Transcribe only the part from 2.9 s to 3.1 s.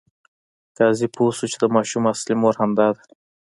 ده.